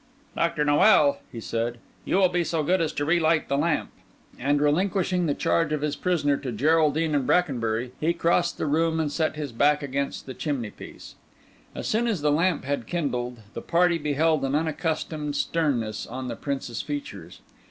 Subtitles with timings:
[0.35, 0.65] "Dr.
[0.65, 3.91] Noel," he said, "you will be so good as to re light the lamp."
[4.39, 8.99] And relinquishing the charge of his prisoner to Geraldine and Brackenbury, he crossed the room
[8.99, 11.13] and set his back against the chimney piece.
[11.75, 16.35] As soon as the lamp had kindled, the party beheld an unaccustomed sternness on the
[16.35, 17.41] Prince's features.